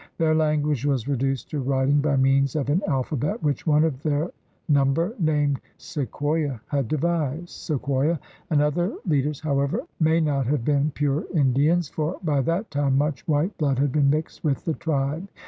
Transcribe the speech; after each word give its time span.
Their 0.17 0.33
language 0.33 0.83
was 0.83 1.07
reduced 1.07 1.51
to 1.51 1.59
writing 1.59 1.99
by 2.01 2.15
means 2.15 2.55
of 2.55 2.71
an 2.71 2.81
alphabet 2.87 3.43
which 3.43 3.67
one 3.67 3.83
of 3.83 4.01
their 4.01 4.31
number 4.67 5.13
named 5.19 5.59
Sequoya 5.77 6.59
had 6.69 6.87
devised. 6.87 7.49
Sequoya 7.49 8.17
and 8.49 8.63
other 8.63 8.95
leaders, 9.05 9.41
however, 9.41 9.83
may 9.99 10.19
not 10.19 10.47
have 10.47 10.65
been 10.65 10.89
pure 10.95 11.25
Indians, 11.35 11.87
for 11.87 12.15
by 12.23 12.41
that 12.41 12.71
time 12.71 12.97
much 12.97 13.27
white 13.27 13.55
blood 13.59 13.77
had 13.77 13.91
been 13.91 14.09
mixed 14.09 14.43
with 14.43 14.65
the 14.65 14.73
tribe. 14.73 15.27